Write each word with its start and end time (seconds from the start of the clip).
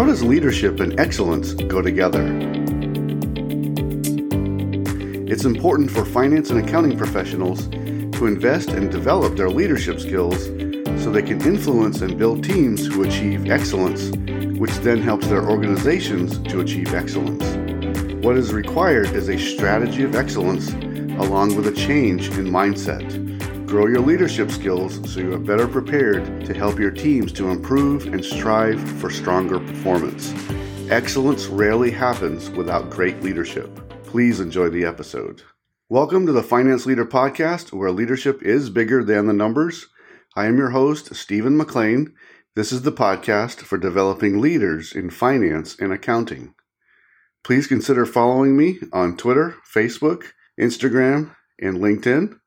How 0.00 0.06
does 0.06 0.24
leadership 0.24 0.80
and 0.80 0.98
excellence 0.98 1.52
go 1.52 1.82
together? 1.82 2.24
It's 5.30 5.44
important 5.44 5.90
for 5.90 6.06
finance 6.06 6.48
and 6.48 6.66
accounting 6.66 6.96
professionals 6.96 7.68
to 7.68 8.24
invest 8.24 8.70
and 8.70 8.90
develop 8.90 9.36
their 9.36 9.50
leadership 9.50 10.00
skills 10.00 10.46
so 11.04 11.12
they 11.12 11.20
can 11.20 11.42
influence 11.42 12.00
and 12.00 12.16
build 12.16 12.42
teams 12.42 12.86
who 12.86 13.02
achieve 13.02 13.50
excellence, 13.50 14.16
which 14.58 14.72
then 14.76 15.02
helps 15.02 15.26
their 15.26 15.46
organizations 15.46 16.38
to 16.50 16.60
achieve 16.60 16.94
excellence. 16.94 17.44
What 18.24 18.38
is 18.38 18.54
required 18.54 19.10
is 19.10 19.28
a 19.28 19.36
strategy 19.36 20.02
of 20.02 20.14
excellence 20.14 20.72
along 21.20 21.56
with 21.56 21.66
a 21.66 21.72
change 21.72 22.28
in 22.38 22.46
mindset. 22.46 23.29
Grow 23.70 23.86
your 23.86 24.00
leadership 24.00 24.50
skills 24.50 24.98
so 25.08 25.20
you 25.20 25.32
are 25.32 25.38
better 25.38 25.68
prepared 25.68 26.44
to 26.44 26.52
help 26.52 26.76
your 26.76 26.90
teams 26.90 27.32
to 27.34 27.50
improve 27.50 28.12
and 28.12 28.24
strive 28.24 28.80
for 28.98 29.10
stronger 29.10 29.60
performance. 29.60 30.34
Excellence 30.90 31.46
rarely 31.46 31.92
happens 31.92 32.50
without 32.50 32.90
great 32.90 33.22
leadership. 33.22 33.70
Please 34.02 34.40
enjoy 34.40 34.70
the 34.70 34.84
episode. 34.84 35.42
Welcome 35.88 36.26
to 36.26 36.32
the 36.32 36.42
Finance 36.42 36.84
Leader 36.84 37.06
Podcast, 37.06 37.72
where 37.72 37.92
leadership 37.92 38.42
is 38.42 38.70
bigger 38.70 39.04
than 39.04 39.28
the 39.28 39.32
numbers. 39.32 39.86
I 40.34 40.46
am 40.46 40.58
your 40.58 40.70
host, 40.70 41.14
Stephen 41.14 41.56
McLain. 41.56 42.12
This 42.56 42.72
is 42.72 42.82
the 42.82 42.90
podcast 42.90 43.60
for 43.60 43.78
developing 43.78 44.40
leaders 44.40 44.92
in 44.92 45.10
finance 45.10 45.78
and 45.78 45.92
accounting. 45.92 46.54
Please 47.44 47.68
consider 47.68 48.04
following 48.04 48.56
me 48.56 48.80
on 48.92 49.16
Twitter, 49.16 49.54
Facebook, 49.72 50.24
Instagram, 50.58 51.36
and 51.60 51.78
LinkedIn. 51.78 52.39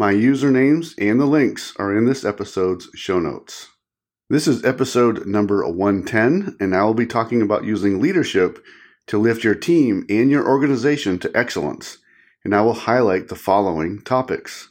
My 0.00 0.14
usernames 0.14 0.94
and 0.96 1.20
the 1.20 1.26
links 1.26 1.74
are 1.76 1.94
in 1.94 2.06
this 2.06 2.24
episode's 2.24 2.88
show 2.94 3.20
notes. 3.20 3.68
This 4.30 4.48
is 4.48 4.64
episode 4.64 5.26
number 5.26 5.62
110, 5.68 6.56
and 6.58 6.74
I 6.74 6.84
will 6.84 6.94
be 6.94 7.04
talking 7.04 7.42
about 7.42 7.64
using 7.66 8.00
leadership 8.00 8.64
to 9.08 9.18
lift 9.18 9.44
your 9.44 9.54
team 9.54 10.06
and 10.08 10.30
your 10.30 10.48
organization 10.48 11.18
to 11.18 11.36
excellence. 11.36 11.98
And 12.46 12.54
I 12.54 12.62
will 12.62 12.72
highlight 12.72 13.28
the 13.28 13.34
following 13.34 14.00
topics. 14.00 14.70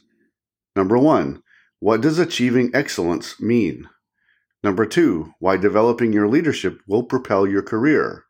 Number 0.74 0.98
one, 0.98 1.44
what 1.78 2.00
does 2.00 2.18
achieving 2.18 2.72
excellence 2.74 3.40
mean? 3.40 3.88
Number 4.64 4.84
two, 4.84 5.34
why 5.38 5.56
developing 5.56 6.12
your 6.12 6.26
leadership 6.26 6.80
will 6.88 7.04
propel 7.04 7.46
your 7.46 7.62
career. 7.62 8.24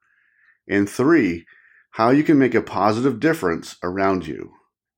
And 0.68 0.86
three, 0.86 1.46
how 1.92 2.10
you 2.10 2.22
can 2.22 2.38
make 2.38 2.54
a 2.54 2.60
positive 2.60 3.20
difference 3.20 3.76
around 3.82 4.26
you. 4.26 4.52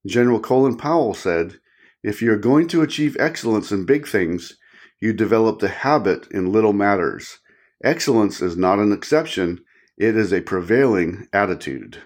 General 0.05 0.41
Colin 0.41 0.77
Powell 0.77 1.15
said, 1.15 1.61
if 2.03 2.21
you're 2.21 2.37
going 2.37 2.67
to 2.69 2.83
achieve 2.83 3.17
excellence 3.19 3.71
in 3.71 3.85
big 3.85 4.07
things, 4.07 4.57
you 5.01 5.13
develop 5.13 5.59
the 5.59 5.69
habit 5.69 6.27
in 6.31 6.53
little 6.53 6.73
matters. 6.73 7.39
Excellence 7.83 8.41
is 8.41 8.57
not 8.57 8.79
an 8.79 8.93
exception, 8.93 9.65
it 9.97 10.17
is 10.17 10.33
a 10.33 10.41
prevailing 10.41 11.29
attitude. 11.33 11.99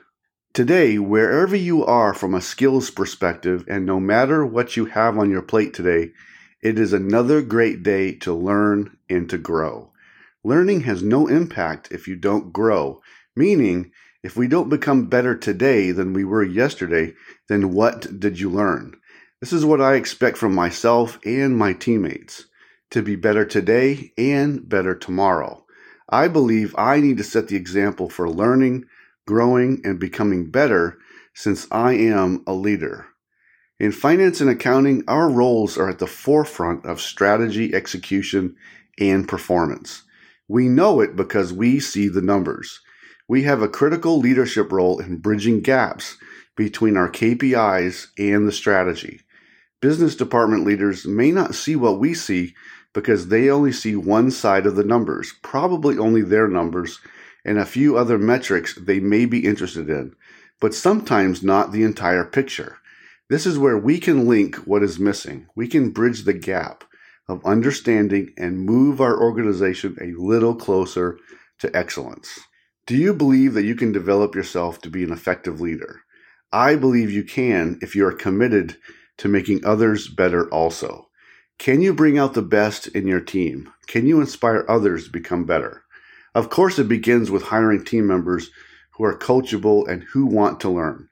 Today, 0.53 0.99
wherever 0.99 1.55
you 1.55 1.85
are 1.85 2.15
from 2.15 2.35
a 2.35 2.41
skills 2.41 2.91
perspective, 2.91 3.65
and 3.69 3.85
no 3.85 4.01
matter 4.01 4.45
what 4.45 4.77
you 4.77 4.87
have 4.87 5.19
on 5.19 5.31
your 5.31 5.43
plate 5.43 5.75
today, 5.75 6.13
it 6.63 6.79
is 6.79 6.93
another 6.93 7.43
great 7.43 7.83
day 7.83 8.15
to 8.15 8.33
learn 8.33 8.97
and 9.09 9.29
to 9.29 9.39
grow. 9.39 9.93
Learning 10.43 10.81
has 10.83 11.03
no 11.03 11.27
impact 11.27 11.89
if 11.91 12.09
you 12.09 12.17
don't 12.17 12.53
grow, 12.53 13.01
meaning, 13.35 13.93
if 14.23 14.37
we 14.37 14.49
don't 14.49 14.71
become 14.71 15.07
better 15.07 15.37
today 15.37 15.91
than 15.91 16.13
we 16.13 16.25
were 16.25 16.43
yesterday, 16.43 17.15
then 17.49 17.73
what 17.73 18.19
did 18.19 18.41
you 18.41 18.49
learn? 18.49 18.97
This 19.39 19.53
is 19.53 19.67
what 19.67 19.83
I 19.83 19.97
expect 19.97 20.39
from 20.39 20.55
myself 20.55 21.19
and 21.27 21.59
my 21.59 21.75
teammates 21.75 22.47
to 22.91 23.03
be 23.03 23.17
better 23.17 23.45
today 23.45 24.15
and 24.17 24.67
better 24.67 24.95
tomorrow. 24.95 25.67
I 26.09 26.29
believe 26.29 26.75
I 26.79 27.01
need 27.01 27.19
to 27.19 27.25
set 27.25 27.49
the 27.49 27.57
example 27.57 28.09
for 28.09 28.31
learning, 28.31 28.87
growing, 29.27 29.83
and 29.85 30.01
becoming 30.01 30.51
better 30.51 30.97
since 31.35 31.67
I 31.71 31.93
am 31.93 32.45
a 32.47 32.55
leader. 32.55 33.09
In 33.79 33.93
finance 33.93 34.41
and 34.41 34.49
accounting, 34.49 35.05
our 35.07 35.29
roles 35.29 35.77
are 35.77 35.91
at 35.91 35.99
the 35.99 36.07
forefront 36.07 36.87
of 36.87 36.99
strategy, 36.99 37.75
execution, 37.75 38.57
and 38.99 39.29
performance. 39.29 40.05
We 40.49 40.71
know 40.71 41.01
it 41.01 41.15
because 41.15 41.53
we 41.53 41.79
see 41.79 42.09
the 42.09 42.23
numbers. 42.23 42.81
We 43.29 43.43
have 43.43 43.61
a 43.61 43.69
critical 43.69 44.19
leadership 44.19 44.73
role 44.73 44.99
in 44.99 45.19
bridging 45.19 45.61
gaps 45.61 46.17
between 46.57 46.97
our 46.97 47.11
KPIs 47.11 48.07
and 48.17 48.49
the 48.49 48.53
strategy. 48.53 49.21
Business 49.81 50.17
department 50.17 50.65
leaders 50.65 51.07
may 51.07 51.31
not 51.31 51.55
see 51.55 51.77
what 51.77 51.99
we 51.99 52.15
see 52.15 52.55
because 52.95 53.29
they 53.29 53.51
only 53.51 53.73
see 53.73 53.95
one 53.95 54.31
side 54.31 54.65
of 54.65 54.75
the 54.75 54.85
numbers, 54.85 55.35
probably 55.43 55.99
only 55.99 56.23
their 56.23 56.49
numbers, 56.49 56.99
and 57.45 57.59
a 57.59 57.67
few 57.67 57.97
other 57.97 58.19
metrics 58.19 58.75
they 58.75 59.01
may 59.01 59.27
be 59.27 59.45
interested 59.45 59.91
in, 59.91 60.17
but 60.61 60.75
sometimes 60.75 61.43
not 61.43 61.73
the 61.73 61.83
entire 61.83 62.25
picture. 62.25 62.79
This 63.29 63.45
is 63.45 63.59
where 63.59 63.77
we 63.77 63.99
can 63.99 64.27
link 64.27 64.57
what 64.57 64.83
is 64.83 64.99
missing. 64.99 65.47
We 65.55 65.69
can 65.69 65.91
bridge 65.91 66.25
the 66.25 66.33
gap 66.33 66.85
of 67.29 67.45
understanding 67.45 68.33
and 68.39 68.65
move 68.65 69.01
our 69.01 69.21
organization 69.21 69.97
a 70.01 70.19
little 70.21 70.55
closer 70.55 71.19
to 71.59 71.77
excellence. 71.77 72.41
Do 72.87 72.97
you 72.97 73.13
believe 73.13 73.55
that 73.55 73.65
you 73.65 73.75
can 73.75 73.93
develop 73.93 74.35
yourself 74.35 74.81
to 74.83 74.91
be 74.91 75.03
an 75.03 75.13
effective 75.13 75.61
leader? 75.61 76.03
I 76.53 76.77
believe 76.77 77.11
you 77.11 77.25
can 77.25 77.79
if 77.83 77.97
you 77.97 78.07
are 78.07 78.13
committed 78.13 78.77
to 79.19 79.29
making 79.29 79.65
others 79.65 80.09
better 80.09 80.49
also. 80.51 81.09
Can 81.59 81.81
you 81.81 81.95
bring 81.95 82.19
out 82.19 82.35
the 82.35 82.43
best 82.43 82.87
in 82.89 83.07
your 83.07 83.21
team? 83.21 83.73
Can 83.87 84.07
you 84.07 84.21
inspire 84.21 84.65
others 84.69 85.05
to 85.05 85.11
become 85.11 85.45
better? 85.45 85.85
Of 86.35 86.51
course, 86.51 86.79
it 86.79 86.89
begins 86.89 87.31
with 87.31 87.45
hiring 87.45 87.85
team 87.85 88.07
members 88.07 88.51
who 88.93 89.05
are 89.05 89.19
coachable 89.19 89.89
and 89.89 90.03
who 90.13 90.27
want 90.27 90.61
to 90.61 90.69
learn. 90.69 91.09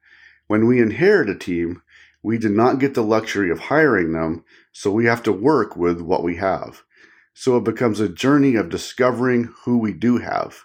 When 0.46 0.66
we 0.66 0.82
inherit 0.82 1.30
a 1.30 1.34
team, 1.34 1.82
we 2.22 2.36
did 2.38 2.52
not 2.52 2.78
get 2.78 2.94
the 2.94 3.02
luxury 3.02 3.50
of 3.50 3.60
hiring 3.60 4.12
them, 4.12 4.44
so 4.72 4.90
we 4.90 5.06
have 5.06 5.22
to 5.22 5.32
work 5.32 5.76
with 5.76 6.00
what 6.00 6.22
we 6.22 6.36
have. 6.36 6.82
So 7.32 7.56
it 7.56 7.64
becomes 7.64 8.00
a 8.00 8.08
journey 8.08 8.54
of 8.54 8.68
discovering 8.68 9.52
who 9.64 9.78
we 9.78 9.92
do 9.92 10.18
have. 10.18 10.64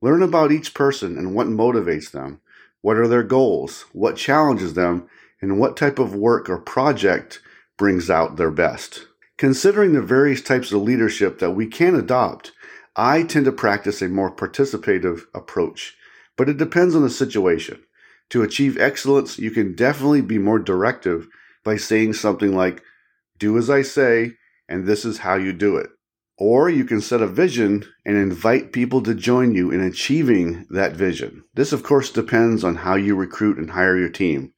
Learn 0.00 0.22
about 0.22 0.52
each 0.52 0.74
person 0.74 1.18
and 1.18 1.34
what 1.34 1.48
motivates 1.48 2.10
them. 2.10 2.40
What 2.80 2.96
are 2.96 3.08
their 3.08 3.24
goals? 3.24 3.84
What 3.92 4.16
challenges 4.16 4.74
them? 4.74 5.08
And 5.40 5.58
what 5.58 5.76
type 5.76 5.98
of 5.98 6.14
work 6.14 6.48
or 6.48 6.58
project 6.58 7.40
brings 7.76 8.10
out 8.10 8.36
their 8.36 8.50
best. 8.50 9.06
Considering 9.36 9.92
the 9.92 10.02
various 10.02 10.42
types 10.42 10.72
of 10.72 10.82
leadership 10.82 11.38
that 11.38 11.52
we 11.52 11.66
can 11.66 11.94
adopt, 11.94 12.52
I 12.96 13.22
tend 13.22 13.44
to 13.44 13.52
practice 13.52 14.02
a 14.02 14.08
more 14.08 14.34
participative 14.34 15.22
approach, 15.32 15.96
but 16.36 16.48
it 16.48 16.56
depends 16.56 16.96
on 16.96 17.02
the 17.02 17.10
situation. 17.10 17.80
To 18.30 18.42
achieve 18.42 18.76
excellence, 18.76 19.38
you 19.38 19.52
can 19.52 19.74
definitely 19.74 20.20
be 20.20 20.38
more 20.38 20.58
directive 20.58 21.28
by 21.64 21.76
saying 21.76 22.14
something 22.14 22.54
like, 22.54 22.82
Do 23.38 23.56
as 23.56 23.70
I 23.70 23.82
say, 23.82 24.32
and 24.68 24.86
this 24.86 25.04
is 25.04 25.18
how 25.18 25.36
you 25.36 25.52
do 25.52 25.76
it. 25.76 25.88
Or 26.36 26.68
you 26.68 26.84
can 26.84 27.00
set 27.00 27.22
a 27.22 27.26
vision 27.26 27.84
and 28.04 28.16
invite 28.16 28.72
people 28.72 29.02
to 29.02 29.14
join 29.14 29.54
you 29.54 29.70
in 29.70 29.80
achieving 29.80 30.66
that 30.70 30.92
vision. 30.92 31.44
This, 31.54 31.72
of 31.72 31.82
course, 31.82 32.10
depends 32.10 32.62
on 32.62 32.76
how 32.76 32.96
you 32.96 33.16
recruit 33.16 33.58
and 33.58 33.70
hire 33.70 33.96
your 33.96 34.08
team. 34.08 34.52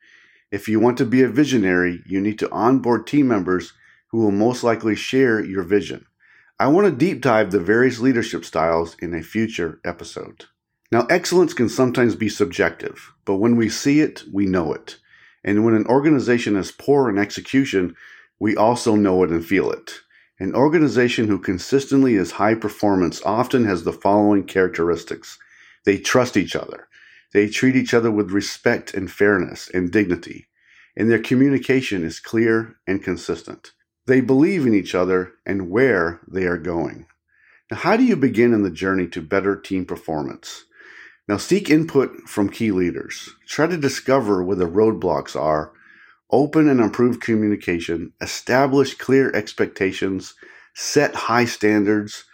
If 0.50 0.68
you 0.68 0.80
want 0.80 0.98
to 0.98 1.04
be 1.04 1.22
a 1.22 1.28
visionary, 1.28 2.02
you 2.06 2.20
need 2.20 2.38
to 2.40 2.50
onboard 2.50 3.06
team 3.06 3.28
members 3.28 3.72
who 4.08 4.18
will 4.18 4.32
most 4.32 4.64
likely 4.64 4.96
share 4.96 5.42
your 5.42 5.62
vision. 5.62 6.06
I 6.58 6.66
want 6.66 6.86
to 6.86 6.92
deep 6.92 7.22
dive 7.22 7.52
the 7.52 7.60
various 7.60 8.00
leadership 8.00 8.44
styles 8.44 8.96
in 9.00 9.14
a 9.14 9.22
future 9.22 9.80
episode. 9.84 10.46
Now, 10.90 11.06
excellence 11.08 11.54
can 11.54 11.68
sometimes 11.68 12.16
be 12.16 12.28
subjective, 12.28 13.12
but 13.24 13.36
when 13.36 13.54
we 13.54 13.68
see 13.68 14.00
it, 14.00 14.24
we 14.32 14.44
know 14.44 14.72
it. 14.72 14.98
And 15.44 15.64
when 15.64 15.74
an 15.74 15.86
organization 15.86 16.56
is 16.56 16.72
poor 16.72 17.08
in 17.08 17.16
execution, 17.16 17.94
we 18.40 18.56
also 18.56 18.96
know 18.96 19.22
it 19.22 19.30
and 19.30 19.44
feel 19.44 19.70
it. 19.70 20.00
An 20.40 20.54
organization 20.54 21.28
who 21.28 21.38
consistently 21.38 22.16
is 22.16 22.32
high 22.32 22.56
performance 22.56 23.22
often 23.24 23.66
has 23.66 23.84
the 23.84 23.92
following 23.92 24.44
characteristics 24.44 25.38
they 25.84 25.96
trust 25.96 26.36
each 26.36 26.56
other. 26.56 26.88
They 27.32 27.48
treat 27.48 27.76
each 27.76 27.94
other 27.94 28.10
with 28.10 28.32
respect 28.32 28.94
and 28.94 29.10
fairness 29.10 29.70
and 29.72 29.90
dignity, 29.90 30.48
and 30.96 31.10
their 31.10 31.20
communication 31.20 32.04
is 32.04 32.20
clear 32.20 32.76
and 32.86 33.02
consistent. 33.02 33.72
They 34.06 34.20
believe 34.20 34.66
in 34.66 34.74
each 34.74 34.94
other 34.94 35.32
and 35.46 35.70
where 35.70 36.20
they 36.26 36.44
are 36.44 36.58
going. 36.58 37.06
Now, 37.70 37.76
how 37.78 37.96
do 37.96 38.04
you 38.04 38.16
begin 38.16 38.52
in 38.52 38.62
the 38.62 38.70
journey 38.70 39.06
to 39.08 39.22
better 39.22 39.54
team 39.54 39.84
performance? 39.84 40.64
Now, 41.28 41.36
seek 41.36 41.70
input 41.70 42.22
from 42.26 42.48
key 42.50 42.72
leaders. 42.72 43.30
Try 43.46 43.68
to 43.68 43.76
discover 43.76 44.42
where 44.42 44.56
the 44.56 44.64
roadblocks 44.64 45.40
are. 45.40 45.72
Open 46.32 46.68
and 46.68 46.80
improve 46.80 47.20
communication. 47.20 48.12
Establish 48.20 48.94
clear 48.94 49.30
expectations. 49.32 50.34
Set 50.74 51.14
high 51.14 51.44
standards. 51.44 52.24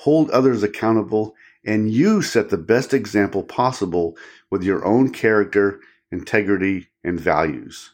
Hold 0.00 0.30
others 0.30 0.62
accountable 0.62 1.34
and 1.66 1.90
you 1.90 2.22
set 2.22 2.48
the 2.48 2.56
best 2.56 2.94
example 2.94 3.42
possible 3.42 4.16
with 4.50 4.62
your 4.62 4.84
own 4.84 5.10
character, 5.10 5.80
integrity, 6.12 6.86
and 7.02 7.20
values. 7.20 7.92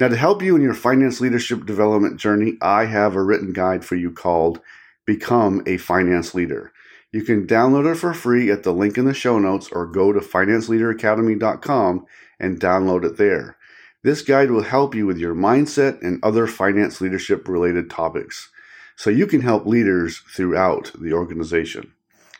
Now, 0.00 0.08
to 0.08 0.16
help 0.16 0.42
you 0.42 0.56
in 0.56 0.62
your 0.62 0.74
finance 0.74 1.20
leadership 1.20 1.66
development 1.66 2.18
journey, 2.18 2.56
I 2.60 2.86
have 2.86 3.14
a 3.14 3.22
written 3.22 3.52
guide 3.52 3.84
for 3.84 3.96
you 3.96 4.10
called 4.10 4.60
Become 5.06 5.62
a 5.66 5.76
Finance 5.76 6.34
Leader. 6.34 6.72
You 7.12 7.22
can 7.22 7.46
download 7.46 7.90
it 7.90 7.96
for 7.96 8.12
free 8.12 8.50
at 8.50 8.62
the 8.62 8.72
link 8.72 8.98
in 8.98 9.04
the 9.04 9.14
show 9.14 9.38
notes 9.38 9.70
or 9.70 9.86
go 9.86 10.12
to 10.12 10.20
financeleaderacademy.com 10.20 12.06
and 12.38 12.60
download 12.60 13.04
it 13.04 13.16
there. 13.16 13.56
This 14.02 14.22
guide 14.22 14.50
will 14.50 14.62
help 14.62 14.94
you 14.94 15.06
with 15.06 15.18
your 15.18 15.34
mindset 15.34 16.02
and 16.02 16.22
other 16.22 16.46
finance 16.46 17.00
leadership 17.00 17.48
related 17.48 17.88
topics 17.88 18.50
so 18.96 19.10
you 19.10 19.26
can 19.26 19.40
help 19.40 19.66
leaders 19.66 20.22
throughout 20.34 20.92
the 20.98 21.12
organization. 21.12 21.92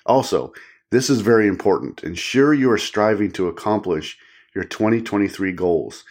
Also, 0.06 0.52
this 0.90 1.10
is 1.10 1.20
very 1.20 1.48
important. 1.48 2.04
Ensure 2.04 2.54
you 2.54 2.70
are 2.70 2.78
striving 2.78 3.30
to 3.32 3.48
accomplish 3.48 4.16
your 4.54 4.64
2023 4.64 5.52
goals. 5.52 6.04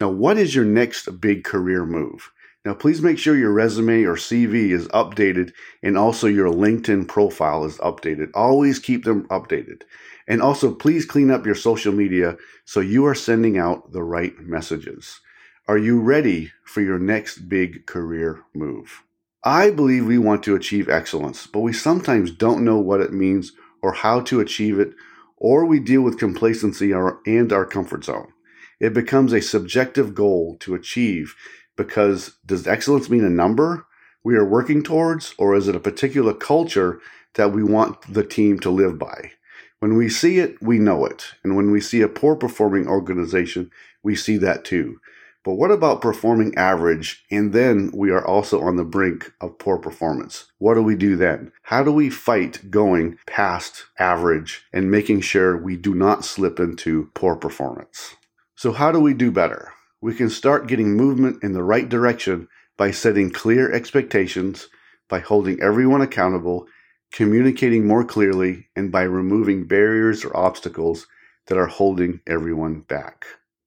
Now, 0.00 0.08
what 0.08 0.38
is 0.38 0.54
your 0.54 0.64
next 0.64 1.20
big 1.20 1.44
career 1.44 1.84
move? 1.84 2.30
Now, 2.64 2.74
please 2.74 3.02
make 3.02 3.18
sure 3.18 3.36
your 3.36 3.52
resume 3.52 4.04
or 4.04 4.16
CV 4.16 4.70
is 4.70 4.86
updated 4.88 5.52
and 5.82 5.96
also 5.96 6.26
your 6.26 6.52
LinkedIn 6.52 7.08
profile 7.08 7.64
is 7.64 7.78
updated. 7.78 8.30
Always 8.34 8.78
keep 8.78 9.04
them 9.04 9.26
updated. 9.28 9.82
And 10.28 10.40
also, 10.40 10.74
please 10.74 11.04
clean 11.04 11.30
up 11.30 11.44
your 11.44 11.54
social 11.54 11.92
media 11.92 12.36
so 12.64 12.80
you 12.80 13.06
are 13.06 13.14
sending 13.14 13.58
out 13.58 13.92
the 13.92 14.02
right 14.02 14.38
messages. 14.38 15.20
Are 15.66 15.78
you 15.78 16.00
ready 16.00 16.52
for 16.64 16.82
your 16.82 16.98
next 16.98 17.48
big 17.48 17.86
career 17.86 18.42
move? 18.54 19.02
I 19.42 19.70
believe 19.70 20.06
we 20.06 20.18
want 20.18 20.42
to 20.44 20.54
achieve 20.54 20.88
excellence, 20.88 21.46
but 21.46 21.60
we 21.60 21.72
sometimes 21.72 22.30
don't 22.30 22.64
know 22.64 22.78
what 22.78 23.00
it 23.00 23.12
means 23.12 23.52
or 23.82 23.94
how 23.94 24.20
to 24.20 24.40
achieve 24.40 24.78
it, 24.78 24.92
or 25.38 25.64
we 25.64 25.80
deal 25.80 26.02
with 26.02 26.18
complacency 26.18 26.92
and 26.92 27.52
our 27.52 27.64
comfort 27.64 28.04
zone. 28.04 28.32
It 28.78 28.92
becomes 28.92 29.32
a 29.32 29.40
subjective 29.40 30.14
goal 30.14 30.56
to 30.60 30.74
achieve 30.74 31.34
because 31.76 32.36
does 32.44 32.66
excellence 32.66 33.08
mean 33.08 33.24
a 33.24 33.30
number 33.30 33.86
we 34.22 34.36
are 34.36 34.44
working 34.44 34.82
towards, 34.82 35.34
or 35.38 35.54
is 35.54 35.66
it 35.68 35.74
a 35.74 35.80
particular 35.80 36.34
culture 36.34 37.00
that 37.34 37.52
we 37.52 37.62
want 37.62 38.02
the 38.12 38.24
team 38.24 38.60
to 38.60 38.68
live 38.68 38.98
by? 38.98 39.32
When 39.78 39.96
we 39.96 40.10
see 40.10 40.38
it, 40.40 40.60
we 40.60 40.78
know 40.78 41.06
it. 41.06 41.32
And 41.42 41.56
when 41.56 41.70
we 41.70 41.80
see 41.80 42.02
a 42.02 42.08
poor 42.08 42.36
performing 42.36 42.86
organization, 42.86 43.70
we 44.02 44.14
see 44.14 44.36
that 44.36 44.66
too. 44.66 45.00
But 45.42 45.54
what 45.54 45.70
about 45.70 46.02
performing 46.02 46.54
average 46.56 47.24
and 47.30 47.54
then 47.54 47.90
we 47.94 48.10
are 48.10 48.24
also 48.24 48.60
on 48.60 48.76
the 48.76 48.84
brink 48.84 49.32
of 49.40 49.58
poor 49.58 49.78
performance? 49.78 50.52
What 50.58 50.74
do 50.74 50.82
we 50.82 50.96
do 50.96 51.16
then? 51.16 51.52
How 51.62 51.82
do 51.82 51.90
we 51.90 52.10
fight 52.10 52.70
going 52.70 53.16
past 53.26 53.86
average 53.98 54.64
and 54.70 54.90
making 54.90 55.22
sure 55.22 55.56
we 55.56 55.76
do 55.76 55.94
not 55.94 56.26
slip 56.26 56.60
into 56.60 57.10
poor 57.14 57.36
performance? 57.36 58.16
So, 58.54 58.72
how 58.72 58.92
do 58.92 59.00
we 59.00 59.14
do 59.14 59.30
better? 59.30 59.72
We 60.02 60.14
can 60.14 60.28
start 60.28 60.66
getting 60.66 60.94
movement 60.94 61.42
in 61.42 61.54
the 61.54 61.62
right 61.62 61.88
direction 61.88 62.48
by 62.76 62.90
setting 62.90 63.30
clear 63.30 63.72
expectations, 63.72 64.68
by 65.08 65.20
holding 65.20 65.60
everyone 65.62 66.02
accountable, 66.02 66.66
communicating 67.12 67.86
more 67.86 68.04
clearly, 68.04 68.68
and 68.76 68.92
by 68.92 69.02
removing 69.02 69.66
barriers 69.66 70.22
or 70.22 70.36
obstacles 70.36 71.06
that 71.46 71.56
are 71.56 71.66
holding 71.66 72.20
everyone 72.26 72.80
back. 72.80 73.24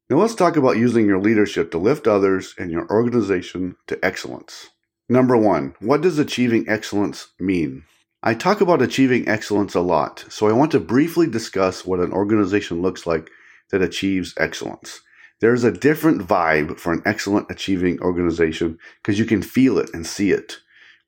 Now 0.10 0.18
let's 0.18 0.36
talk 0.36 0.58
about 0.58 0.78
using 0.78 1.06
your 1.06 1.20
leadership 1.20 1.72
to 1.72 1.78
lift 1.78 2.08
others 2.08 2.54
and 2.58 2.70
your 2.70 2.90
organization 2.92 3.78
to 3.88 4.04
excellence. 4.04 4.70
Number 5.08 5.38
one, 5.38 5.76
what 5.80 6.02
does 6.02 6.20
achieving 6.20 6.66
excellence 6.68 7.30
mean? 7.40 7.84
I 8.22 8.34
talk 8.34 8.60
about 8.60 8.82
achieving 8.82 9.28
excellence 9.28 9.76
a 9.76 9.82
lot, 9.82 10.26
so 10.30 10.48
I 10.48 10.54
want 10.54 10.72
to 10.72 10.80
briefly 10.80 11.28
discuss 11.28 11.86
what 11.86 12.02
an 12.02 12.12
organization 12.12 12.82
looks 12.82 13.08
like 13.08 13.30
that 13.72 13.82
achieves 13.82 14.34
excellence. 14.38 15.02
There's 15.40 15.64
a 15.64 15.72
different 15.72 16.22
vibe 16.22 16.80
for 16.80 16.92
an 16.92 17.02
excellent 17.06 17.50
achieving 17.50 18.00
organization 18.02 18.80
because 19.02 19.20
you 19.20 19.26
can 19.26 19.42
feel 19.42 19.78
it 19.78 19.90
and 19.94 20.06
see 20.06 20.32
it. 20.32 20.58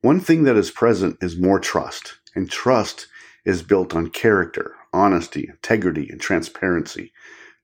One 0.02 0.20
thing 0.20 0.44
that 0.44 0.56
is 0.58 0.72
present 0.72 1.18
is 1.22 1.38
more 1.38 1.60
trust, 1.60 2.16
and 2.34 2.50
trust 2.50 3.08
is 3.46 3.62
built 3.62 3.94
on 3.94 4.10
character, 4.10 4.76
honesty, 4.94 5.48
integrity, 5.50 6.08
and 6.10 6.20
transparency. 6.20 7.12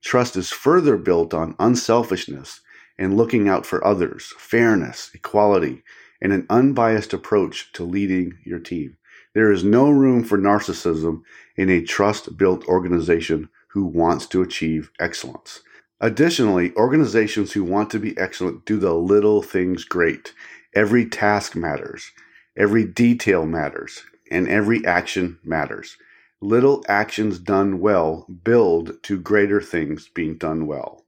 Trust 0.02 0.36
is 0.36 0.50
further 0.50 0.96
built 0.96 1.32
on 1.32 1.54
unselfishness 1.58 2.60
and 2.98 3.16
looking 3.16 3.48
out 3.48 3.64
for 3.64 3.84
others, 3.86 4.34
fairness, 4.36 5.10
equality, 5.14 5.82
and 6.20 6.32
an 6.32 6.46
unbiased 6.50 7.12
approach 7.12 7.72
to 7.72 7.84
leading 7.84 8.38
your 8.44 8.58
team. 8.58 8.96
There 9.34 9.50
is 9.50 9.64
no 9.64 9.90
room 9.90 10.24
for 10.24 10.36
narcissism 10.38 11.22
in 11.56 11.70
a 11.70 11.82
trust 11.82 12.36
built 12.36 12.66
organization 12.66 13.48
who 13.68 13.84
wants 13.84 14.26
to 14.26 14.42
achieve 14.42 14.90
excellence. 15.00 15.60
Additionally, 16.00 16.74
organizations 16.76 17.52
who 17.52 17.64
want 17.64 17.88
to 17.90 17.98
be 17.98 18.18
excellent 18.18 18.66
do 18.66 18.78
the 18.78 18.92
little 18.92 19.40
things 19.40 19.84
great. 19.84 20.34
Every 20.74 21.06
task 21.06 21.54
matters, 21.54 22.10
every 22.56 22.84
detail 22.84 23.46
matters, 23.46 24.02
and 24.30 24.48
every 24.48 24.84
action 24.84 25.38
matters. 25.44 25.96
Little 26.44 26.84
actions 26.88 27.38
done 27.38 27.78
well 27.78 28.26
build 28.42 29.00
to 29.04 29.20
greater 29.20 29.60
things 29.60 30.08
being 30.08 30.38
done 30.38 30.66
well. 30.66 31.06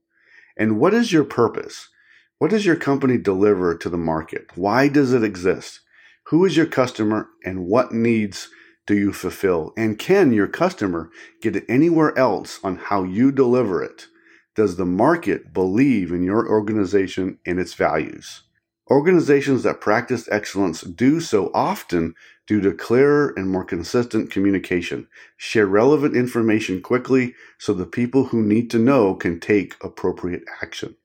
And 0.55 0.79
what 0.79 0.93
is 0.93 1.11
your 1.11 1.25
purpose? 1.25 1.89
What 2.37 2.51
does 2.51 2.65
your 2.65 2.77
company 2.77 3.17
deliver 3.17 3.75
to 3.75 3.89
the 3.89 3.97
market? 3.97 4.47
Why 4.55 4.87
does 4.87 5.11
it 5.11 5.25
exist? 5.25 5.81
Who 6.27 6.45
is 6.45 6.55
your 6.55 6.65
customer 6.65 7.27
and 7.43 7.65
what 7.65 7.91
needs 7.91 8.47
do 8.87 8.95
you 8.95 9.11
fulfill? 9.11 9.73
And 9.75 9.99
can 9.99 10.31
your 10.31 10.47
customer 10.47 11.09
get 11.41 11.57
it 11.57 11.65
anywhere 11.67 12.17
else 12.17 12.61
on 12.63 12.77
how 12.77 13.03
you 13.03 13.29
deliver 13.29 13.83
it? 13.83 14.07
Does 14.55 14.77
the 14.77 14.85
market 14.85 15.53
believe 15.53 16.13
in 16.13 16.23
your 16.23 16.47
organization 16.47 17.39
and 17.45 17.59
its 17.59 17.73
values? 17.73 18.43
Organizations 18.89 19.63
that 19.63 19.81
practice 19.81 20.29
excellence 20.31 20.79
do 20.79 21.19
so 21.19 21.51
often 21.53 22.15
due 22.47 22.61
to 22.61 22.71
clearer 22.71 23.33
and 23.35 23.49
more 23.49 23.63
consistent 23.63 24.31
communication. 24.31 25.07
Share 25.37 25.65
relevant 25.65 26.15
information 26.15 26.81
quickly 26.81 27.33
so 27.57 27.73
the 27.73 27.85
people 27.85 28.25
who 28.25 28.41
need 28.41 28.69
to 28.71 28.79
know 28.79 29.15
can 29.15 29.39
take 29.39 29.75
appropriate 29.83 30.43
action. 30.61 30.95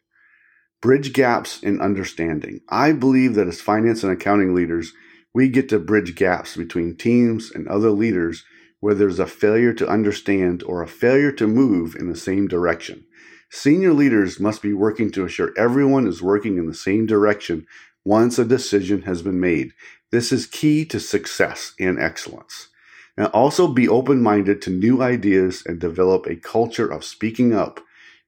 Bridge 0.83 1.13
gaps 1.13 1.63
in 1.63 1.81
understanding. 1.81 2.61
I 2.69 2.93
believe 2.93 3.35
that 3.35 3.49
as 3.49 3.61
finance 3.61 4.03
and 4.03 4.13
accounting 4.13 4.55
leaders, 4.55 4.93
we 5.35 5.49
get 5.49 5.69
to 5.69 5.79
bridge 5.79 6.15
gaps 6.15 6.57
between 6.57 6.97
teams 6.97 7.51
and 7.51 7.69
other 7.69 7.91
leaders 7.91 8.45
where 8.81 8.95
there's 8.95 9.19
a 9.19 9.27
failure 9.27 9.75
to 9.75 9.89
understand 9.89 10.63
or 10.63 10.83
a 10.83 10.89
failure 10.89 11.33
to 11.33 11.47
move 11.47 11.95
in 11.95 12.09
the 12.09 12.17
same 12.17 12.49
direction. 12.49 13.05
Senior 13.51 13.93
leaders 13.93 14.41
must 14.41 14.63
be 14.63 14.73
working 14.73 15.11
to 15.11 15.25
assure 15.25 15.53
everyone 15.57 16.07
is 16.07 16.23
working 16.23 16.57
in 16.57 16.67
the 16.67 16.75
same 16.75 17.05
direction 17.05 17.67
once 18.05 18.39
a 18.39 18.45
decision 18.45 19.03
has 19.03 19.23
been 19.23 19.41
made. 19.41 19.73
This 20.11 20.33
is 20.33 20.47
key 20.47 20.85
to 20.87 21.01
success 21.01 21.75
and 21.79 21.99
excellence. 21.99 22.69
And 23.17 23.27
also 23.29 23.69
be 23.69 23.89
open 23.89 24.23
minded 24.23 24.63
to 24.63 24.71
new 24.71 25.03
ideas 25.03 25.63
and 25.67 25.79
develop 25.79 26.27
a 26.27 26.37
culture 26.37 26.91
of 26.91 27.05
speaking 27.05 27.55
up 27.55 27.81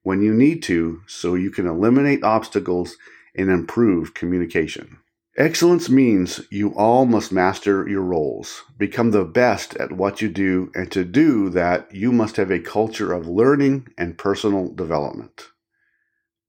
when 0.02 0.22
you 0.22 0.34
need 0.34 0.62
to 0.64 1.02
so 1.06 1.34
you 1.34 1.50
can 1.50 1.66
eliminate 1.66 2.22
obstacles 2.22 2.96
and 3.34 3.50
improve 3.50 4.14
communication. 4.14 4.98
Excellence 5.38 5.88
means 5.88 6.42
you 6.50 6.74
all 6.74 7.06
must 7.06 7.32
master 7.32 7.88
your 7.88 8.02
roles, 8.02 8.64
become 8.76 9.12
the 9.12 9.24
best 9.24 9.74
at 9.76 9.92
what 9.92 10.20
you 10.20 10.28
do, 10.28 10.70
and 10.74 10.92
to 10.92 11.04
do 11.04 11.48
that, 11.48 11.92
you 11.94 12.12
must 12.12 12.36
have 12.36 12.50
a 12.50 12.58
culture 12.58 13.14
of 13.14 13.26
learning 13.26 13.88
and 13.96 14.18
personal 14.18 14.68
development. 14.74 15.51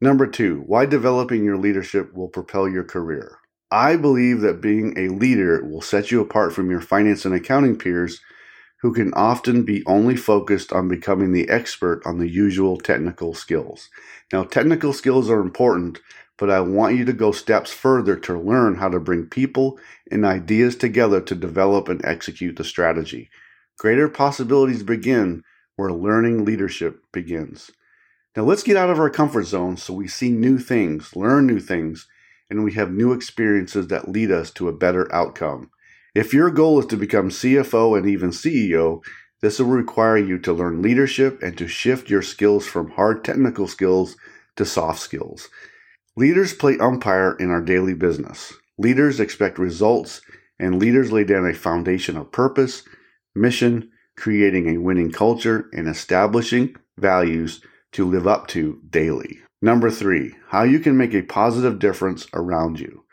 Number 0.03 0.27
two, 0.27 0.63
why 0.65 0.85
developing 0.85 1.45
your 1.45 1.55
leadership 1.55 2.13
will 2.13 2.27
propel 2.27 2.67
your 2.67 2.83
career. 2.83 3.37
I 3.71 3.95
believe 3.95 4.41
that 4.41 4.59
being 4.59 4.93
a 4.97 5.07
leader 5.07 5.63
will 5.63 5.79
set 5.79 6.11
you 6.11 6.19
apart 6.19 6.51
from 6.51 6.69
your 6.69 6.81
finance 6.81 7.23
and 7.23 7.33
accounting 7.33 7.77
peers 7.77 8.19
who 8.81 8.93
can 8.93 9.13
often 9.13 9.63
be 9.63 9.81
only 9.85 10.17
focused 10.17 10.73
on 10.73 10.89
becoming 10.89 11.31
the 11.31 11.47
expert 11.47 12.01
on 12.05 12.19
the 12.19 12.27
usual 12.27 12.75
technical 12.75 13.33
skills. 13.33 13.87
Now, 14.33 14.43
technical 14.43 14.91
skills 14.91 15.29
are 15.29 15.39
important, 15.39 16.01
but 16.37 16.49
I 16.49 16.59
want 16.59 16.97
you 16.97 17.05
to 17.05 17.13
go 17.13 17.31
steps 17.31 17.71
further 17.71 18.17
to 18.17 18.37
learn 18.37 18.75
how 18.75 18.89
to 18.89 18.99
bring 18.99 19.27
people 19.27 19.79
and 20.11 20.25
ideas 20.25 20.75
together 20.75 21.21
to 21.21 21.33
develop 21.33 21.87
and 21.87 22.03
execute 22.03 22.57
the 22.57 22.65
strategy. 22.65 23.29
Greater 23.79 24.09
possibilities 24.09 24.83
begin 24.83 25.43
where 25.77 25.93
learning 25.93 26.43
leadership 26.43 26.99
begins. 27.13 27.71
Now, 28.35 28.43
let's 28.43 28.63
get 28.63 28.77
out 28.77 28.89
of 28.89 28.99
our 28.99 29.11
comfort 29.11 29.43
zone 29.43 29.77
so 29.77 29.93
we 29.93 30.07
see 30.07 30.29
new 30.29 30.57
things, 30.57 31.15
learn 31.15 31.45
new 31.45 31.59
things, 31.59 32.07
and 32.49 32.63
we 32.63 32.73
have 32.73 32.91
new 32.91 33.13
experiences 33.13 33.87
that 33.87 34.09
lead 34.09 34.31
us 34.31 34.49
to 34.51 34.67
a 34.67 34.73
better 34.73 35.13
outcome. 35.13 35.69
If 36.15 36.33
your 36.33 36.49
goal 36.49 36.79
is 36.79 36.87
to 36.87 36.97
become 36.97 37.29
CFO 37.29 37.95
and 37.95 38.07
even 38.07 38.31
CEO, 38.31 39.03
this 39.41 39.59
will 39.59 39.67
require 39.67 40.17
you 40.17 40.39
to 40.39 40.53
learn 40.53 40.81
leadership 40.81 41.43
and 41.43 41.55
to 41.57 41.67
shift 41.67 42.09
your 42.09 42.23
skills 42.23 42.65
from 42.65 42.91
hard 42.91 43.23
technical 43.23 43.67
skills 43.67 44.15
to 44.55 44.65
soft 44.65 44.99
skills. 44.99 45.49
Leaders 46.15 46.53
play 46.53 46.77
umpire 46.79 47.35
in 47.39 47.51
our 47.51 47.61
daily 47.61 47.93
business. 47.93 48.53
Leaders 48.79 49.19
expect 49.19 49.59
results, 49.59 50.21
and 50.59 50.79
leaders 50.79 51.11
lay 51.11 51.23
down 51.23 51.45
a 51.45 51.53
foundation 51.53 52.17
of 52.17 52.31
purpose, 52.31 52.83
mission, 53.35 53.91
creating 54.15 54.69
a 54.69 54.79
winning 54.79 55.11
culture, 55.11 55.69
and 55.73 55.87
establishing 55.87 56.75
values 56.97 57.61
to 57.93 58.05
live 58.05 58.27
up 58.27 58.47
to 58.47 58.79
daily. 58.89 59.39
Number 59.61 59.89
three, 59.89 60.35
how 60.49 60.63
you 60.63 60.79
can 60.79 60.97
make 60.97 61.13
a 61.13 61.21
positive 61.21 61.79
difference 61.79 62.27
around 62.33 62.79
you. 62.79 63.05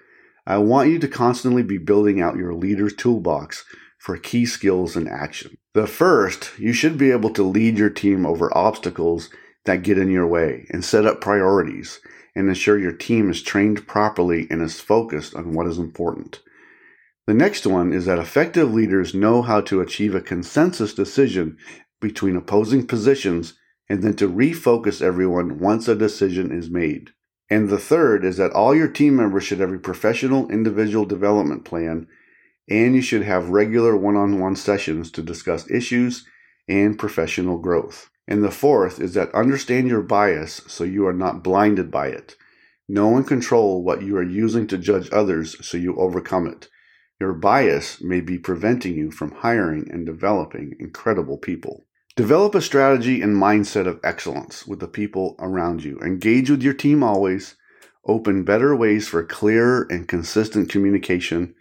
I 0.46 0.58
want 0.58 0.90
you 0.90 0.98
to 0.98 1.08
constantly 1.08 1.62
be 1.62 1.78
building 1.78 2.20
out 2.20 2.36
your 2.36 2.54
leader's 2.54 2.94
toolbox 2.94 3.64
for 3.98 4.16
key 4.16 4.46
skills 4.46 4.96
and 4.96 5.08
action. 5.08 5.56
The 5.74 5.86
first, 5.86 6.58
you 6.58 6.72
should 6.72 6.98
be 6.98 7.12
able 7.12 7.30
to 7.34 7.42
lead 7.42 7.78
your 7.78 7.90
team 7.90 8.26
over 8.26 8.56
obstacles 8.56 9.30
that 9.66 9.82
get 9.82 9.98
in 9.98 10.10
your 10.10 10.26
way 10.26 10.66
and 10.70 10.84
set 10.84 11.06
up 11.06 11.20
priorities 11.20 12.00
and 12.34 12.48
ensure 12.48 12.78
your 12.78 12.92
team 12.92 13.30
is 13.30 13.42
trained 13.42 13.86
properly 13.86 14.48
and 14.50 14.62
is 14.62 14.80
focused 14.80 15.34
on 15.34 15.54
what 15.54 15.66
is 15.66 15.78
important. 15.78 16.40
The 17.26 17.34
next 17.34 17.66
one 17.66 17.92
is 17.92 18.06
that 18.06 18.18
effective 18.18 18.72
leaders 18.72 19.14
know 19.14 19.42
how 19.42 19.60
to 19.60 19.80
achieve 19.80 20.14
a 20.14 20.20
consensus 20.20 20.94
decision 20.94 21.58
between 22.00 22.34
opposing 22.34 22.86
positions 22.86 23.54
and 23.90 24.04
then 24.04 24.14
to 24.14 24.30
refocus 24.30 25.02
everyone 25.02 25.58
once 25.58 25.88
a 25.88 25.96
decision 25.96 26.52
is 26.52 26.70
made. 26.70 27.10
And 27.50 27.68
the 27.68 27.76
third 27.76 28.24
is 28.24 28.36
that 28.36 28.52
all 28.52 28.72
your 28.72 28.86
team 28.86 29.16
members 29.16 29.42
should 29.42 29.58
have 29.58 29.72
a 29.72 29.80
professional 29.80 30.48
individual 30.48 31.04
development 31.04 31.64
plan 31.64 32.06
and 32.68 32.94
you 32.94 33.02
should 33.02 33.22
have 33.22 33.50
regular 33.50 33.96
one 33.96 34.14
on 34.14 34.38
one 34.38 34.54
sessions 34.54 35.10
to 35.10 35.22
discuss 35.22 35.68
issues 35.68 36.24
and 36.68 37.00
professional 37.00 37.58
growth. 37.58 38.10
And 38.28 38.44
the 38.44 38.52
fourth 38.52 39.00
is 39.00 39.14
that 39.14 39.34
understand 39.34 39.88
your 39.88 40.02
bias 40.02 40.62
so 40.68 40.84
you 40.84 41.04
are 41.08 41.12
not 41.12 41.42
blinded 41.42 41.90
by 41.90 42.10
it. 42.10 42.36
Know 42.88 43.16
and 43.16 43.26
control 43.26 43.82
what 43.82 44.02
you 44.02 44.16
are 44.16 44.22
using 44.22 44.68
to 44.68 44.78
judge 44.78 45.08
others 45.10 45.56
so 45.66 45.76
you 45.76 45.96
overcome 45.96 46.46
it. 46.46 46.68
Your 47.20 47.32
bias 47.32 48.00
may 48.00 48.20
be 48.20 48.38
preventing 48.38 48.94
you 48.94 49.10
from 49.10 49.32
hiring 49.32 49.90
and 49.90 50.06
developing 50.06 50.76
incredible 50.78 51.38
people. 51.38 51.86
Develop 52.20 52.54
a 52.54 52.60
strategy 52.60 53.22
and 53.22 53.34
mindset 53.34 53.86
of 53.86 53.98
excellence 54.04 54.66
with 54.66 54.78
the 54.78 54.86
people 54.86 55.36
around 55.38 55.82
you. 55.82 55.98
Engage 56.00 56.50
with 56.50 56.62
your 56.62 56.74
team 56.74 57.02
always. 57.02 57.56
Open 58.04 58.44
better 58.44 58.76
ways 58.76 59.08
for 59.08 59.24
clear 59.24 59.84
and 59.84 60.06
consistent 60.06 60.68
communication 60.68 61.54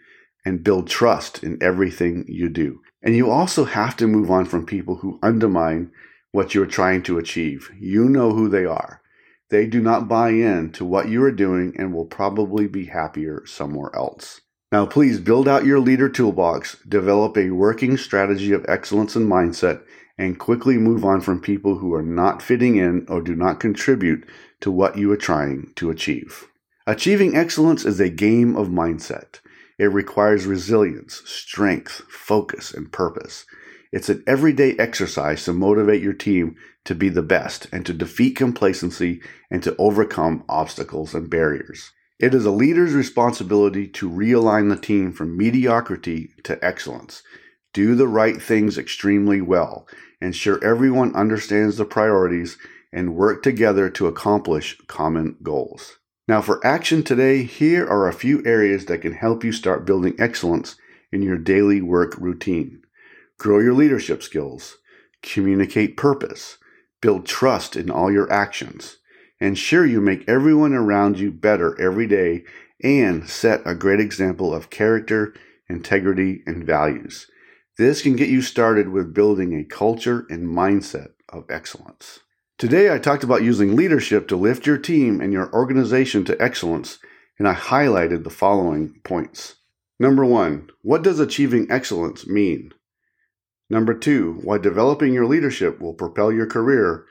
and 0.44 0.62
build 0.62 0.86
trust 0.86 1.42
in 1.42 1.56
everything 1.62 2.26
you 2.28 2.50
do. 2.50 2.82
And 3.02 3.16
you 3.16 3.30
also 3.30 3.64
have 3.64 3.96
to 3.96 4.06
move 4.06 4.30
on 4.30 4.44
from 4.44 4.66
people 4.66 4.96
who 4.96 5.18
undermine 5.22 5.92
what 6.32 6.54
you're 6.54 6.66
trying 6.66 7.04
to 7.04 7.16
achieve. 7.16 7.70
You 7.80 8.10
know 8.10 8.32
who 8.34 8.50
they 8.50 8.66
are. 8.66 9.00
They 9.48 9.66
do 9.66 9.80
not 9.80 10.08
buy 10.08 10.28
in 10.28 10.72
to 10.72 10.84
what 10.84 11.08
you 11.08 11.24
are 11.24 11.32
doing 11.32 11.72
and 11.78 11.94
will 11.94 12.04
probably 12.04 12.68
be 12.68 12.84
happier 12.84 13.46
somewhere 13.46 13.96
else. 13.96 14.42
Now, 14.70 14.84
please 14.84 15.18
build 15.20 15.48
out 15.48 15.64
your 15.64 15.80
leader 15.80 16.10
toolbox, 16.10 16.76
develop 16.86 17.38
a 17.38 17.48
working 17.48 17.96
strategy 17.96 18.52
of 18.52 18.66
excellence 18.68 19.16
and 19.16 19.26
mindset, 19.26 19.82
and 20.20 20.38
quickly 20.38 20.76
move 20.76 21.02
on 21.02 21.22
from 21.22 21.40
people 21.40 21.78
who 21.78 21.94
are 21.94 22.02
not 22.02 22.42
fitting 22.42 22.76
in 22.76 23.06
or 23.08 23.22
do 23.22 23.34
not 23.34 23.58
contribute 23.58 24.28
to 24.60 24.70
what 24.70 24.98
you 24.98 25.10
are 25.10 25.16
trying 25.16 25.72
to 25.76 25.88
achieve. 25.88 26.46
Achieving 26.86 27.34
excellence 27.34 27.86
is 27.86 28.00
a 28.00 28.10
game 28.10 28.54
of 28.54 28.68
mindset. 28.68 29.40
It 29.78 29.86
requires 29.86 30.44
resilience, 30.44 31.22
strength, 31.24 32.02
focus, 32.10 32.74
and 32.74 32.92
purpose. 32.92 33.46
It's 33.92 34.10
an 34.10 34.22
everyday 34.26 34.76
exercise 34.76 35.42
to 35.44 35.54
motivate 35.54 36.02
your 36.02 36.12
team 36.12 36.54
to 36.84 36.94
be 36.94 37.08
the 37.08 37.22
best 37.22 37.66
and 37.72 37.86
to 37.86 37.94
defeat 37.94 38.36
complacency 38.36 39.22
and 39.50 39.62
to 39.62 39.74
overcome 39.78 40.44
obstacles 40.50 41.14
and 41.14 41.30
barriers. 41.30 41.92
It 42.18 42.34
is 42.34 42.44
a 42.44 42.50
leader's 42.50 42.92
responsibility 42.92 43.88
to 43.88 44.10
realign 44.10 44.68
the 44.68 44.76
team 44.76 45.12
from 45.12 45.38
mediocrity 45.38 46.34
to 46.44 46.62
excellence. 46.62 47.22
Do 47.72 47.94
the 47.94 48.08
right 48.08 48.40
things 48.42 48.76
extremely 48.76 49.40
well. 49.40 49.86
Ensure 50.20 50.62
everyone 50.62 51.14
understands 51.14 51.76
the 51.76 51.84
priorities 51.84 52.58
and 52.92 53.14
work 53.14 53.42
together 53.42 53.88
to 53.90 54.06
accomplish 54.06 54.76
common 54.86 55.36
goals. 55.42 55.98
Now, 56.28 56.40
for 56.40 56.64
action 56.64 57.02
today, 57.02 57.42
here 57.42 57.86
are 57.86 58.06
a 58.06 58.12
few 58.12 58.42
areas 58.44 58.86
that 58.86 59.02
can 59.02 59.14
help 59.14 59.42
you 59.42 59.52
start 59.52 59.84
building 59.84 60.14
excellence 60.18 60.76
in 61.10 61.22
your 61.22 61.38
daily 61.38 61.80
work 61.80 62.16
routine. 62.18 62.82
Grow 63.38 63.58
your 63.58 63.74
leadership 63.74 64.22
skills, 64.22 64.76
communicate 65.22 65.96
purpose, 65.96 66.58
build 67.00 67.26
trust 67.26 67.74
in 67.74 67.90
all 67.90 68.12
your 68.12 68.30
actions, 68.30 68.98
ensure 69.40 69.86
you 69.86 70.00
make 70.00 70.28
everyone 70.28 70.74
around 70.74 71.18
you 71.18 71.32
better 71.32 71.80
every 71.80 72.06
day, 72.06 72.44
and 72.82 73.28
set 73.28 73.62
a 73.64 73.74
great 73.74 74.00
example 74.00 74.54
of 74.54 74.70
character, 74.70 75.34
integrity, 75.68 76.42
and 76.46 76.64
values. 76.64 77.26
This 77.80 78.02
can 78.02 78.14
get 78.14 78.28
you 78.28 78.42
started 78.42 78.90
with 78.90 79.14
building 79.14 79.54
a 79.54 79.64
culture 79.64 80.26
and 80.28 80.46
mindset 80.46 81.12
of 81.30 81.46
excellence. 81.48 82.20
Today, 82.58 82.92
I 82.92 82.98
talked 82.98 83.24
about 83.24 83.42
using 83.42 83.74
leadership 83.74 84.28
to 84.28 84.36
lift 84.36 84.66
your 84.66 84.76
team 84.76 85.18
and 85.22 85.32
your 85.32 85.50
organization 85.54 86.26
to 86.26 86.38
excellence, 86.42 86.98
and 87.38 87.48
I 87.48 87.54
highlighted 87.54 88.22
the 88.22 88.28
following 88.28 89.00
points. 89.02 89.54
Number 89.98 90.26
one, 90.26 90.68
what 90.82 91.00
does 91.00 91.20
achieving 91.20 91.68
excellence 91.70 92.26
mean? 92.26 92.74
Number 93.70 93.94
two, 93.94 94.40
why 94.42 94.58
developing 94.58 95.14
your 95.14 95.24
leadership 95.24 95.80
will 95.80 95.94
propel 95.94 96.30
your 96.30 96.46
career. 96.46 97.06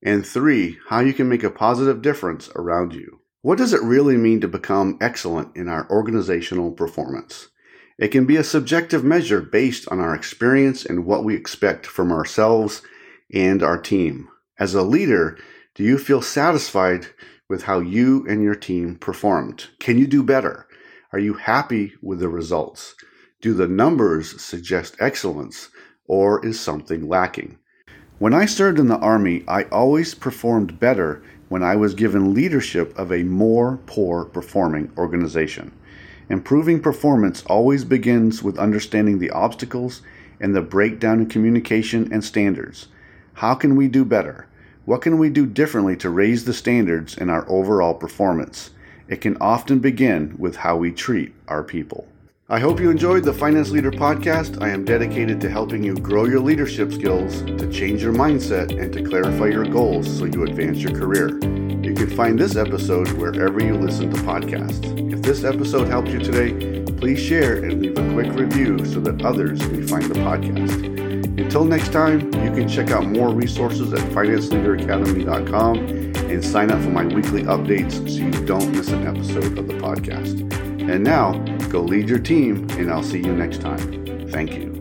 And 0.00 0.24
three, 0.24 0.78
how 0.90 1.00
you 1.00 1.12
can 1.12 1.28
make 1.28 1.42
a 1.42 1.50
positive 1.50 2.02
difference 2.02 2.48
around 2.54 2.94
you. 2.94 3.18
What 3.42 3.58
does 3.58 3.72
it 3.72 3.82
really 3.82 4.16
mean 4.16 4.40
to 4.42 4.46
become 4.46 4.96
excellent 5.00 5.56
in 5.56 5.66
our 5.66 5.90
organizational 5.90 6.70
performance? 6.70 7.48
It 7.96 8.08
can 8.08 8.26
be 8.26 8.36
a 8.36 8.44
subjective 8.44 9.04
measure 9.04 9.40
based 9.40 9.88
on 9.88 10.00
our 10.00 10.14
experience 10.14 10.84
and 10.84 11.06
what 11.06 11.24
we 11.24 11.34
expect 11.34 11.86
from 11.86 12.10
ourselves 12.10 12.82
and 13.32 13.62
our 13.62 13.78
team. 13.78 14.28
As 14.58 14.74
a 14.74 14.82
leader, 14.82 15.38
do 15.74 15.84
you 15.84 15.98
feel 15.98 16.20
satisfied 16.20 17.06
with 17.48 17.64
how 17.64 17.78
you 17.78 18.26
and 18.28 18.42
your 18.42 18.56
team 18.56 18.96
performed? 18.96 19.68
Can 19.78 19.96
you 19.96 20.06
do 20.06 20.22
better? 20.22 20.66
Are 21.12 21.18
you 21.20 21.34
happy 21.34 21.94
with 22.02 22.18
the 22.18 22.28
results? 22.28 22.96
Do 23.40 23.54
the 23.54 23.68
numbers 23.68 24.42
suggest 24.42 24.96
excellence 24.98 25.68
or 26.06 26.44
is 26.44 26.58
something 26.58 27.08
lacking? 27.08 27.58
When 28.18 28.34
I 28.34 28.46
served 28.46 28.80
in 28.80 28.88
the 28.88 28.98
Army, 28.98 29.44
I 29.46 29.64
always 29.64 30.14
performed 30.14 30.80
better 30.80 31.22
when 31.48 31.62
I 31.62 31.76
was 31.76 31.94
given 31.94 32.34
leadership 32.34 32.96
of 32.98 33.12
a 33.12 33.22
more 33.22 33.78
poor 33.86 34.24
performing 34.24 34.90
organization. 34.96 35.72
Improving 36.28 36.80
performance 36.80 37.42
always 37.46 37.84
begins 37.84 38.42
with 38.42 38.58
understanding 38.58 39.18
the 39.18 39.30
obstacles 39.30 40.02
and 40.40 40.54
the 40.54 40.62
breakdown 40.62 41.20
in 41.20 41.26
communication 41.26 42.12
and 42.12 42.24
standards. 42.24 42.88
How 43.34 43.54
can 43.54 43.76
we 43.76 43.88
do 43.88 44.04
better? 44.04 44.46
What 44.84 45.02
can 45.02 45.18
we 45.18 45.30
do 45.30 45.46
differently 45.46 45.96
to 45.96 46.10
raise 46.10 46.44
the 46.44 46.52
standards 46.52 47.16
in 47.16 47.30
our 47.30 47.48
overall 47.48 47.94
performance? 47.94 48.70
It 49.08 49.20
can 49.20 49.36
often 49.40 49.80
begin 49.80 50.34
with 50.38 50.56
how 50.56 50.76
we 50.76 50.92
treat 50.92 51.34
our 51.48 51.62
people. 51.62 52.06
I 52.48 52.58
hope 52.60 52.78
you 52.78 52.90
enjoyed 52.90 53.24
the 53.24 53.32
Finance 53.32 53.70
Leader 53.70 53.90
podcast. 53.90 54.62
I 54.62 54.68
am 54.68 54.84
dedicated 54.84 55.40
to 55.40 55.50
helping 55.50 55.82
you 55.82 55.94
grow 55.94 56.26
your 56.26 56.40
leadership 56.40 56.92
skills, 56.92 57.40
to 57.42 57.70
change 57.72 58.02
your 58.02 58.12
mindset, 58.12 58.78
and 58.78 58.92
to 58.92 59.02
clarify 59.02 59.46
your 59.46 59.64
goals 59.64 60.18
so 60.18 60.26
you 60.26 60.42
advance 60.44 60.78
your 60.78 60.92
career. 60.92 61.63
You 61.84 61.92
can 61.92 62.08
find 62.16 62.38
this 62.38 62.56
episode 62.56 63.12
wherever 63.12 63.62
you 63.62 63.74
listen 63.74 64.10
to 64.10 64.16
podcasts. 64.22 65.12
If 65.12 65.20
this 65.20 65.44
episode 65.44 65.86
helped 65.86 66.08
you 66.08 66.18
today, 66.18 66.82
please 66.92 67.20
share 67.20 67.62
and 67.62 67.82
leave 67.82 67.98
a 67.98 68.12
quick 68.14 68.32
review 68.32 68.82
so 68.86 69.00
that 69.00 69.22
others 69.22 69.60
may 69.68 69.86
find 69.86 70.04
the 70.04 70.14
podcast. 70.14 70.82
Until 71.38 71.66
next 71.66 71.92
time, 71.92 72.20
you 72.42 72.50
can 72.52 72.66
check 72.66 72.90
out 72.90 73.04
more 73.04 73.28
resources 73.28 73.92
at 73.92 74.00
financeleaderacademy.com 74.12 75.76
and 75.76 76.42
sign 76.42 76.70
up 76.70 76.82
for 76.82 76.90
my 76.90 77.04
weekly 77.04 77.42
updates 77.42 77.92
so 77.92 78.24
you 78.24 78.46
don't 78.46 78.72
miss 78.72 78.88
an 78.88 79.06
episode 79.06 79.58
of 79.58 79.68
the 79.68 79.74
podcast. 79.74 80.40
And 80.90 81.04
now, 81.04 81.32
go 81.68 81.82
lead 81.82 82.08
your 82.08 82.18
team, 82.18 82.66
and 82.78 82.90
I'll 82.90 83.02
see 83.02 83.18
you 83.18 83.34
next 83.34 83.60
time. 83.60 84.28
Thank 84.30 84.54
you. 84.54 84.73